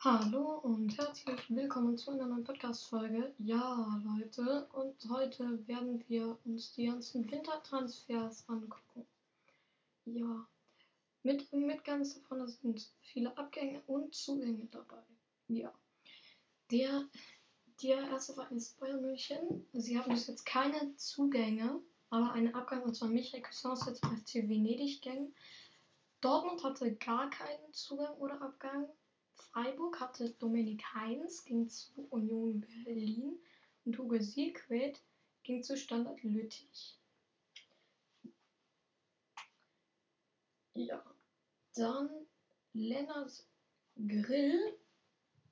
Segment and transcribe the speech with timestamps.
[0.00, 3.34] Hallo und herzlich willkommen zu einer neuen Podcast-Folge.
[3.38, 9.04] Ja, Leute, und heute werden wir uns die ganzen Wintertransfers angucken.
[10.04, 10.46] Ja,
[11.24, 15.02] mit, mit ganz davon sind viele Abgänge und Zugänge dabei.
[15.48, 15.74] Ja,
[16.70, 17.08] der,
[17.82, 19.66] der erste Verein ist Bayern München.
[19.72, 21.80] Sie haben bis jetzt keine Zugänge,
[22.10, 25.34] aber einen Abgang, und zwar Michael Cousins jetzt FC Venedig gegangen.
[26.20, 28.88] Dortmund hatte gar keinen Zugang oder Abgang.
[29.38, 33.38] Freiburg hatte Dominik Heinz, ging zu Union Berlin
[33.84, 35.00] und Hugo Siegfried
[35.42, 36.98] ging zu Standard Lüttich.
[40.74, 41.02] Ja,
[41.74, 42.10] dann
[42.72, 43.44] Lennart
[43.96, 44.78] Grill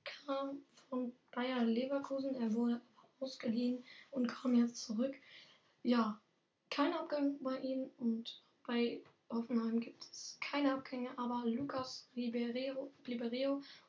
[0.04, 2.80] kam von Bayer Leverkusen, er wurde
[3.18, 5.16] ausgeliehen und kam jetzt zurück.
[5.82, 6.20] Ja,
[6.70, 12.92] kein Abgang bei ihm und bei Hoffenheim gibt es keine Abgänge, aber Lucas Ribeiro,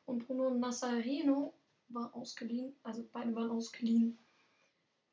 [0.06, 1.54] und Bruno Nassarino
[1.88, 4.18] war ausgeliehen, also beide waren ausgeliehen.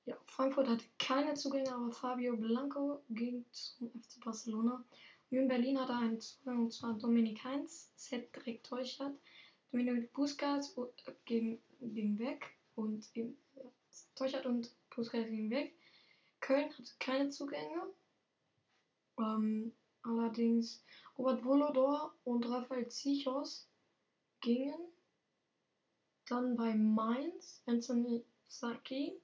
[0.05, 4.83] Ja, Frankfurt hatte keine Zugänge, aber Fabio Blanco ging zum FC Barcelona.
[5.31, 9.15] in Berlin hatte einen Zugang, und zwar Dominik Heinz, Cedric Teuchert,
[9.71, 10.75] Dominik Busquets
[11.25, 12.45] ging, ging weg
[12.75, 13.63] und eben, ja,
[14.15, 15.73] Teuchert und Busquets gingen weg.
[16.39, 17.81] Köln hatte keine Zugänge.
[19.17, 19.71] Ähm,
[20.05, 20.83] Allerdings
[21.17, 23.67] Robert Volodor und Raphael Zichos
[24.41, 24.79] gingen.
[26.27, 29.19] Dann bei Mainz Anthony Saki,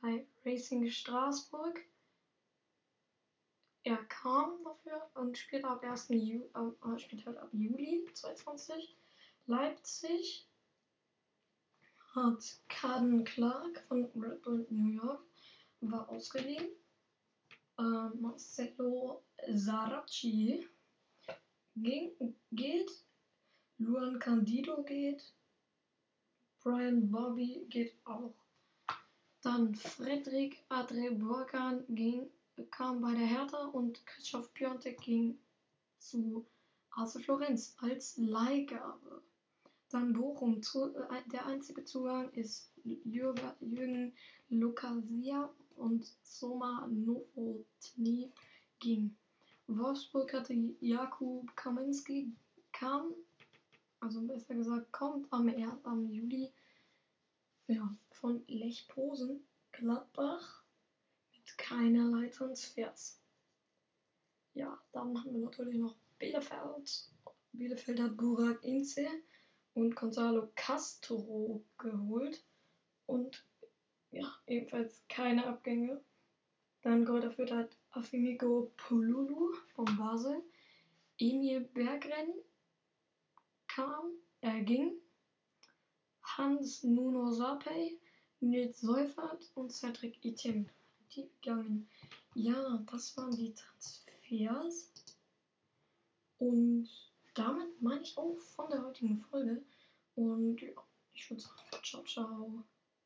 [0.00, 1.80] bei Racing Straßburg.
[3.82, 6.08] Er kam dafür und spielt ab 1.
[6.10, 8.96] Ju äh, spielt halt ab Juli 2020.
[9.46, 10.48] Leipzig
[12.14, 15.22] hat Caden Clark von Red Bull New York
[15.80, 16.68] war ausgeliehen.
[17.78, 20.66] Ähm, Marcelo Saracchi
[21.76, 22.90] ging, geht,
[23.78, 25.34] Luan Candido geht,
[26.62, 28.34] Brian Bobby geht auch.
[29.42, 32.30] Dann Frederik Adre Burkan ging,
[32.70, 35.38] kam bei der Hertha und Christoph Piontek ging
[35.98, 36.46] zu
[36.90, 39.22] AC Florenz als Leihgabe.
[39.90, 44.12] Dann Bochum, zu, äh, der einzige Zugang ist Jürgen
[44.48, 48.32] Lukasia und Soma Novotny
[48.80, 49.16] ging.
[49.68, 52.32] Wolfsburg hatte Jakub Kaminski
[52.72, 53.14] kam,
[54.00, 55.48] also besser gesagt kommt am,
[55.84, 56.52] am Juli
[57.66, 60.62] ja, von Lech Posen, Gladbach
[61.32, 63.20] mit keinerlei Transfers.
[64.54, 67.10] Ja, dann haben wir natürlich noch Bielefeld.
[67.52, 69.06] Bielefeld hat Burak Inze
[69.76, 72.42] und Gonzalo Castro geholt
[73.04, 73.44] und
[74.10, 76.02] ja, ebenfalls keine Abgänge.
[76.80, 80.42] Dann Golda Fürth hat Afimigo Pululu von Basel.
[81.18, 82.32] Emil Bergren
[83.68, 84.92] kam, er ging.
[86.22, 87.98] Hans Nuno Sapei,
[88.40, 90.66] Nils Seufert und Cedric Etienne.
[91.14, 91.86] Die gegangen.
[92.34, 94.90] Ja, das waren die Transfers.
[96.38, 96.88] Und
[97.36, 99.62] damit meine ich auch von der heutigen Folge.
[100.14, 100.70] Und ja,
[101.12, 102.64] ich würde sagen, ciao, ciao.